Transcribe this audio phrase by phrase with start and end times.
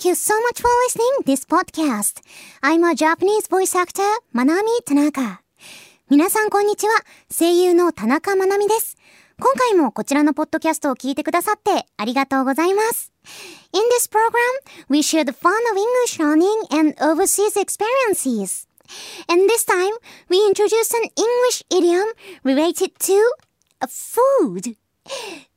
[0.00, 2.22] Thank you so much for listening this podcast.
[2.62, 5.42] I'm a Japanese voice actor, Manami Tanaka.
[6.08, 6.92] 皆さんこんにちは。
[7.30, 8.96] 声優の田中まなみです。
[9.38, 13.12] 今回もこちらのポッドキャストを聞いてくださってありがとうございます。
[13.74, 14.30] In this program,
[14.88, 18.66] we share the fun of English learning and overseas experiences.
[19.28, 19.92] And this time,
[20.30, 22.06] we introduce an English idiom
[22.44, 23.12] related to
[23.82, 24.74] a food.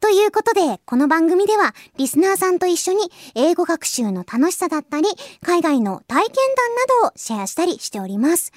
[0.00, 5.08] ということで、この番組では、リスナーさんと一緒に英語学習の楽しさだったり、
[5.42, 8.52] 海外の体験談などをシェアしたりしております。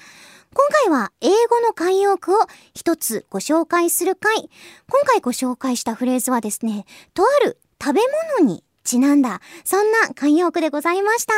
[0.54, 4.50] 今回は英語の慣用句を一つご紹介する回。
[4.88, 8.00] 今回ご紹介したフレーズはですね、とある食べ
[8.38, 11.32] 物にちなんだ、そんな慣用句でございました。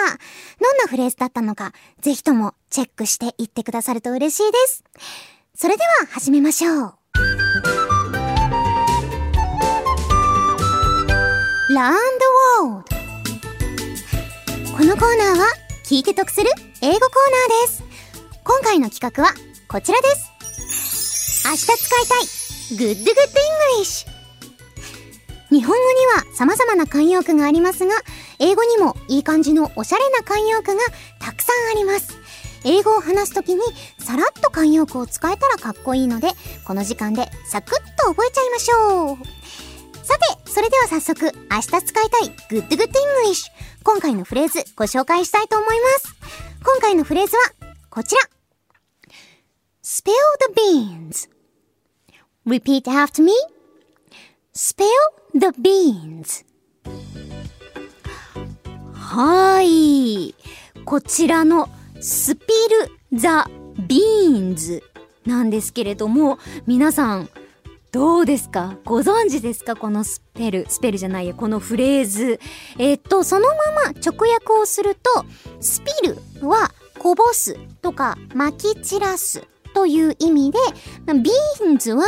[0.60, 4.84] どんなフレーズだったのか、ぜひともチェックしていってくださると嬉しいです。
[5.54, 7.03] それでは始めましょう。
[11.74, 11.98] Learn the
[12.60, 12.84] World
[14.78, 15.44] このコーナーは
[15.84, 16.48] 聞いて得する
[16.80, 17.10] 英語コー
[17.50, 17.82] ナーです。
[18.44, 19.34] 今回の企画は
[19.66, 20.30] こちらです。
[21.44, 22.22] 明日使いたい
[22.78, 23.14] Good Good
[23.80, 24.06] English
[25.50, 27.96] 日本語には様々な慣用句がありますが
[28.38, 30.80] 英語にもいい感じのおしゃれな慣用句が
[31.18, 32.16] たくさんあります。
[32.64, 33.62] 英語を話すときに
[33.98, 36.28] さらっと慣用句を使えたらかっこいいので
[36.68, 39.18] この時間でサクッと覚えちゃいましょう。
[40.04, 42.90] さて、それでは早速、明日使いたい Good Good
[43.24, 43.50] English。
[43.82, 46.14] 今回のフレーズご紹介したいと思います。
[46.62, 47.42] 今回のフレーズは、
[47.88, 48.20] こちら。
[49.82, 51.30] Spill the beans.
[52.46, 53.32] Repeat after me.
[54.54, 54.84] Spill
[55.32, 56.44] the beans.
[58.92, 60.34] はい。
[60.84, 62.42] こちらのスピ
[63.12, 63.48] ルザ
[63.88, 64.82] ビーンズ
[65.24, 67.30] なんですけれども、皆さん、
[67.94, 68.76] どうですか？
[68.84, 69.76] ご存知ですか？
[69.76, 72.40] このスペル、スペルじゃないよ、このフレーズ。
[72.76, 75.24] えっと、そのまま直訳をすると、
[75.60, 80.58] スピルはこぼすとか撒き散らすという意味で、
[81.06, 82.04] ビーンズは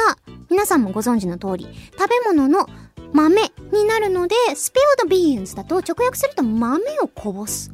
[0.51, 2.69] 皆さんもご存知の通り、食べ物の
[3.13, 3.43] 豆
[3.73, 7.71] になるので、スペルドビーンズだと直訳すると豆をこぼす。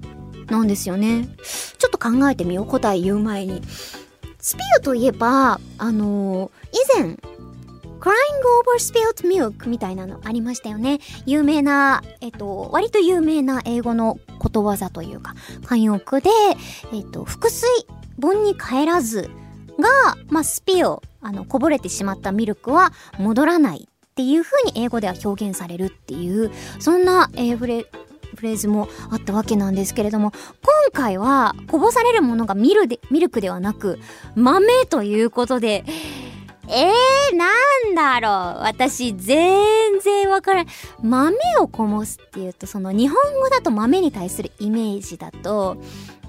[0.50, 1.30] なんですよね。
[1.78, 2.66] ちょっと考えてみよう。
[2.66, 3.62] 答え言う前に。
[4.38, 6.50] スピルといえば、あのー、
[6.98, 7.16] 以前、
[8.02, 8.14] crying
[8.66, 10.98] over spilled milk みたいなのありましたよね。
[11.24, 16.28] 有名な、えっと、割と有名な英語のことわざというか、慣用句で、
[16.92, 17.68] えっと、腹水、
[18.18, 19.30] 盆に帰らず
[19.78, 27.86] が、まあ、スピオ、あの、こぼれてしまったミルクは戻らないっていう風に英語では表現されるっていう、そんな、えー、フレ、
[28.34, 30.32] フレーズもあったわけなんですけれども、
[30.64, 34.00] 今回はこぼされるものがミルで、ミルクではなく、
[34.34, 35.84] 豆ということで、
[36.68, 36.92] えー、
[37.94, 38.62] だろう。
[38.62, 40.74] 私、全然わからない。
[41.02, 45.76] 豆をこぼすっていうと、その日本語だと豆に対するイメージだと、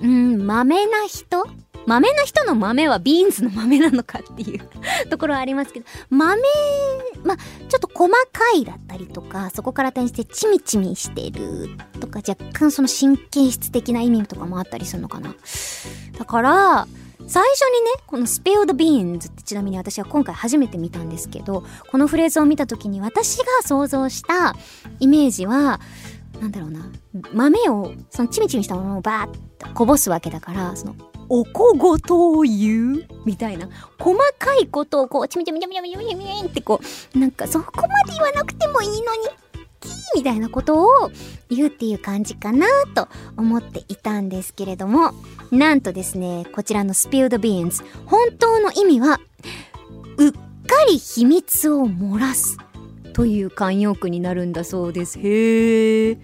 [0.01, 1.45] うん、豆な人？
[1.85, 4.61] 豆な人の豆はビーンズの豆なのかっていう
[5.09, 6.41] ところはありますけど、豆、
[7.25, 8.17] まあ、ちょっと細か
[8.55, 15.35] いだったりとか、そこから転じてチミチミしてるとか、若干その神経質的な意味とかもあったりするのかな。
[16.17, 16.87] だから、
[17.27, 24.55] 最初にねこの spilled beans ってちなみに私は今回初めて見たんですけどこのフレーズを見た時に私が想像した
[24.99, 25.79] イメージは
[26.41, 26.91] なんだろうな
[27.31, 30.95] 豆をそのチミチミしたものをバーッとこぼすわけだからその
[31.29, 33.69] おこごとを言うみたいな
[33.99, 36.81] 細かいことをこうチミチミチミチミチミチミってこ
[37.15, 38.99] うなんかそこまで言わなくてもいいのに
[40.15, 41.11] みたいなことを
[41.49, 45.13] 言うっていう感じかなと思っていたんですけれども、
[45.51, 49.19] なんとですね、こちらの spilled beans、本当の意味は、
[50.17, 50.39] うっか
[50.87, 52.57] り秘密を漏らす
[53.13, 55.19] という慣用句になるんだそうです。
[55.19, 56.17] へえ、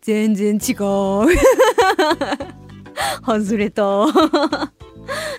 [0.00, 0.76] 全然違う。
[3.24, 3.82] 外れた。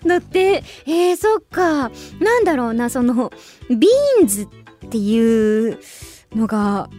[0.06, 1.92] だって、えー、そっか。
[2.20, 3.32] なんだろうな、その、
[3.70, 4.48] ビーンズっ
[4.90, 5.80] ていう
[6.36, 6.90] のが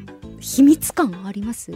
[0.41, 1.72] 秘密感あります？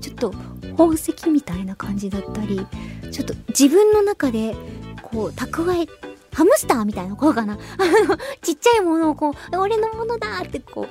[0.00, 0.32] ちょっと
[0.76, 2.66] 宝石みたいな感じだったり
[3.10, 4.54] ちょっと自分の中で
[5.02, 5.86] こう蓄え
[6.34, 7.54] ハムスターみたいなこうかな？
[7.58, 7.58] あ
[8.06, 10.88] のちっちゃいものをこう俺のものだってこ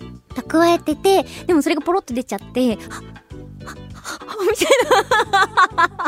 [0.00, 3.74] う蓄えててでもそれがポロッと出ちゃってはっはっ
[4.26, 4.68] はみたい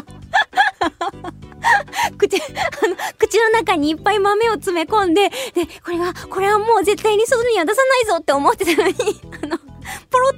[0.03, 0.05] な。
[2.17, 2.41] 口、あ
[2.89, 8.95] の、口の中にいっぱい豆を詰め込んで、で、これは、これはもう絶対に外には出さないぞって思ってたのに、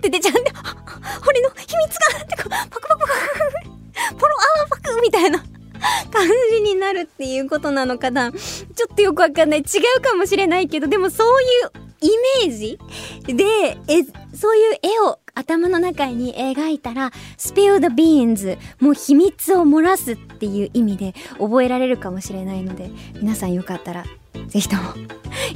[0.00, 0.50] って出ちゃうんで、
[1.28, 8.32] 俺の秘密がってこう、 パクパクパク、ポロあーパクみたいな感じになるっていうことなのかな。
[8.32, 9.60] ちょっとよくわかんない。
[9.60, 9.62] 違
[9.98, 12.10] うかもしれないけど、でもそういうイ
[12.46, 12.78] メージ
[13.26, 14.02] で、え、
[14.34, 24.04] そういう絵を頭の中に描いたら spill the beans もう秘密を漏らすっていう意味で覚えられるかもしれないので皆さんよかったら
[24.48, 24.82] ぜひとも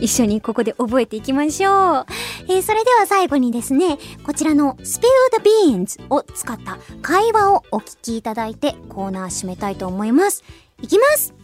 [0.00, 2.06] 一緒にここで覚えていきましょう。
[2.48, 5.02] えー、それでは最後にですね、こちらの Spill
[5.42, 10.44] the Beans を使った会話をお聞きいただいてコーナー締めたいと思います。
[10.82, 11.34] いきます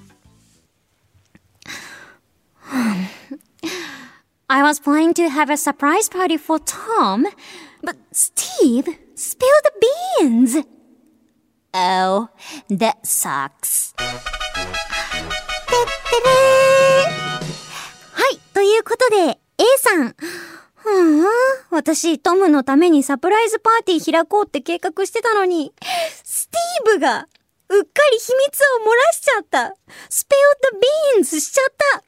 [4.48, 7.26] I was planning to have a surprise party for Tom,
[7.82, 9.72] but Steve spilled the
[10.20, 10.56] beans.
[11.72, 12.28] Oh,
[12.68, 13.94] that sucks.
[18.12, 19.16] はい、ということで、
[19.58, 20.04] A さん。
[20.06, 20.14] は
[21.70, 25.72] あ、私、トムのためにサプライズパーティー開こうって計画してたのに、
[26.24, 27.28] スティーブが、
[27.68, 29.74] うっかり秘密を漏らしちゃった。
[30.08, 32.04] スペオットビーンズしちゃった。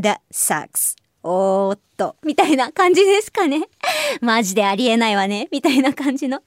[0.00, 1.03] That sucks.
[1.26, 3.68] おーっと、みたいな感じですかね。
[4.20, 6.38] マジでありえないわね、みたいな感じの。
[6.38, 6.44] こ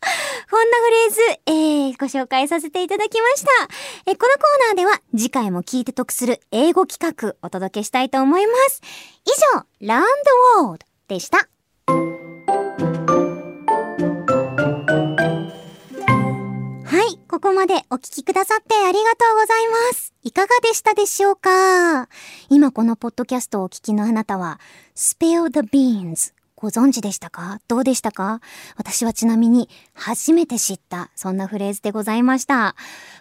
[0.63, 3.49] んなフレーズ、えー、ご紹介させていただきました。
[4.05, 8.81] えこのコーナーでは次回も聞いて得する英語企画お届けしたいと思います。
[9.25, 10.03] 以上、ラン
[10.55, 11.49] ドウォードでした。
[17.37, 20.11] ここまでお聞きくださってありがとうございます。
[20.23, 22.09] いかがでしたでしょうか？
[22.49, 24.59] 今このポッドキャストをお聞きのあなたは、
[24.95, 27.59] spill the beans ご存知でしたか？
[27.67, 28.41] どうでしたか？
[28.75, 32.75] 私はちなみに初めて知ったそんなフレーズでございました。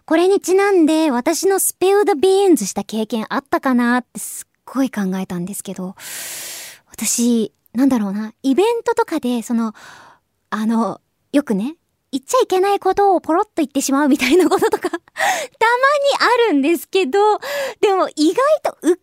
[0.06, 5.94] これにちなんで私の spill the beans した経験あったかなってすっごい考えたんですけど、
[6.90, 9.74] 私、なんだろうな、イベントとかでその、
[10.48, 11.02] あの、
[11.32, 11.76] よくね、
[12.16, 15.02] 言っちゃいけないことをポロッと言ってしまうみたいなこととか たまに
[16.48, 17.18] あるんですけど、
[17.80, 19.00] でも意外とうっか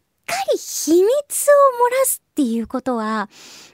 [0.51, 3.29] り秘密を漏らすっていうことは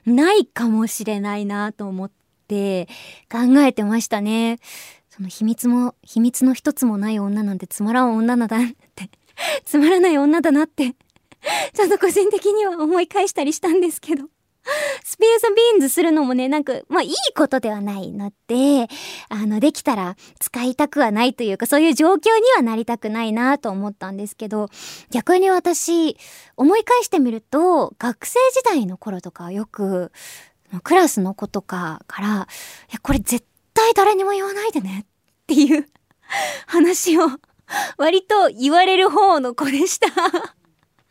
[0.06, 2.12] ないかもしれないなと思っ
[2.50, 2.90] て
[3.32, 4.60] 考えてましたね。
[5.10, 8.60] その秘密も、秘密の一つもない女なんてつまらん女なんだっ
[8.96, 9.10] て
[9.64, 10.96] つまらない女だなって
[11.74, 14.26] ちょっと個人的には思い返したりしたんですけど
[15.04, 18.88] スピースビーンズするのもね、なんか、まあいいことではないので、
[19.30, 24.70] あの、できたら使いたくはないというか、そういう状況にはなりたくないなと思ったんですけど、
[25.10, 26.18] 逆に私、
[26.58, 30.12] 思い返してみると、学生時代の頃とかよく、
[30.84, 32.30] クラスの子とかから、い
[32.94, 35.06] や、これ絶対誰にも言わないでねっ
[35.48, 35.88] ていう
[36.68, 37.28] 話を
[37.98, 40.59] 割と言われる方の子でした。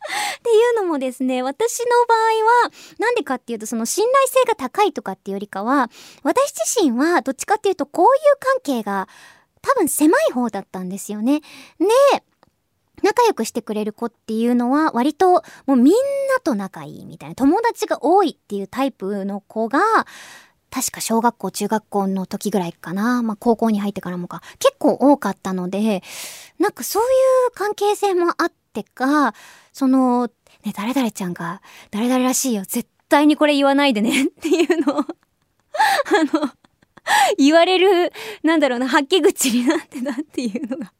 [0.09, 5.89] っていうのもですね、私の場合は、なんでかっていうと、その信頼性が高いとかっていうよりかは、
[6.23, 9.07] 私自身はどっちかっていうと、こういう関係が
[9.61, 11.41] 多分狭い方だったんですよね。
[11.79, 11.87] で、
[13.03, 19.79] 仲良くしてくれる子っていうのは割ともうみんなと仲いいみたいな友達が多いっていうタイプの子が
[20.69, 26.03] 確か小学校中学校の時ぐらいかなまあ高校に入ってからもか結構多かったので
[26.59, 27.05] なんかそうい
[27.47, 29.33] う関係性もあってか
[29.73, 30.27] その、
[30.65, 31.61] ね、誰々ちゃんが、
[31.91, 35.05] 誰々らしいよ、絶対にこれ言わないでね っていうのをあ
[36.37, 36.51] の、
[37.37, 38.11] 言われる、
[38.43, 40.91] なんだろうな、はっけ口になってたっていうのが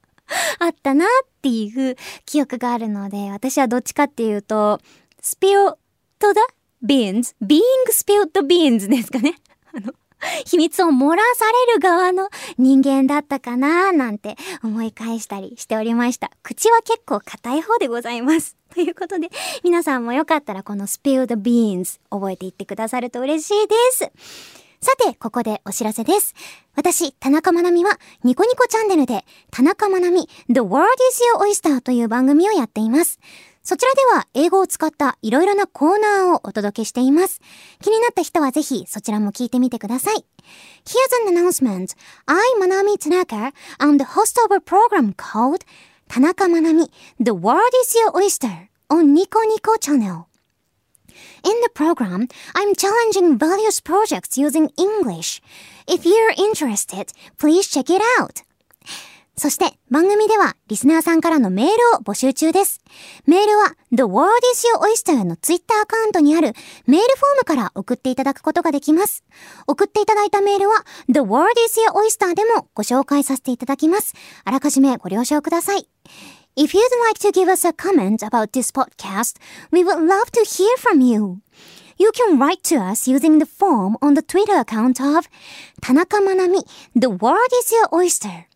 [0.60, 1.96] あったなっていう
[2.26, 4.80] 記憶があるので、私はどっちかっていうと、
[5.22, 5.76] spill
[6.20, 6.40] to the
[6.86, 7.62] beans, being
[7.92, 9.36] spilled the beans ですかね。
[9.74, 9.94] あの、
[10.46, 16.32] 秘密を漏らされる側の人間だったかななんて思い返したりしておりました。
[16.44, 18.56] 口は結構硬い方でございます。
[18.74, 19.30] ということで、
[19.64, 24.12] 皆さんもよかったらこの spill the beans 覚えていってくださると嬉しいです。
[24.82, 26.34] さて、ここでお知らせです。
[26.74, 33.20] 私、田中まなみは、ニコニコチャンネルで、田中まなみ The World is Your Oyster という番組をやっています。
[33.70, 37.40] そちらでは英語を使ったいろいろなコーナーをお届けしています。
[37.84, 40.26] 気になった人はぜひそちらも聞いてみてください。
[40.88, 41.96] Here's an announcement.
[42.26, 45.60] I, Manami Tanaka, am the host of a program called
[46.08, 50.26] 田中まなみ The World is Your Oyster on Nico Nico channel.
[51.44, 55.44] In the program, I'm challenging various projects using English.
[55.88, 58.42] If you're interested, please check it out.
[59.40, 62.82] そして番組ではリスナーさんからのメールを募集中です。
[63.26, 66.54] メールは The World is Your Oyster のツイッターアカウントにある
[66.86, 69.24] メールフォームから送っていただくことができます。
[69.66, 74.14] 送っていただいたメールは The World is Your Oyster でもご紹介させていただきます。
[74.44, 75.88] あらかじめご了承ください。
[76.58, 79.40] If you'd like to give us a comment about this podcast,
[79.72, 81.38] we would love to hear from you.
[81.98, 85.30] You can write to us using the form on the Twitter account of
[85.82, 86.66] 田中まなみ
[86.96, 88.49] The World is Your Oyster.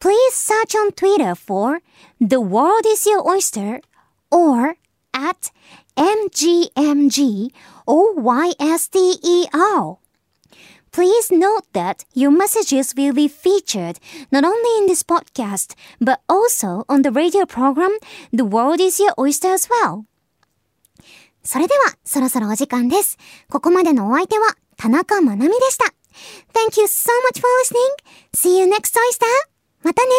[0.00, 1.80] Please search on Twitter for
[2.20, 3.80] The World is Your Oyster
[4.30, 4.76] or
[5.12, 5.50] at
[5.96, 7.50] MGMG
[7.86, 9.50] OYSTER.
[10.92, 14.00] Please note that your messages will be featured
[14.32, 17.96] not only in this podcast, but also on the radio program
[18.32, 20.06] The World is Your Oyster as well.
[21.42, 23.18] それでは、そろそろお時間です。
[23.48, 25.84] ここまでのお相手は、田中まなみでした。
[26.52, 27.78] Thank you so much for listening.
[28.34, 29.26] See you next oyster.
[29.85, 30.09] またね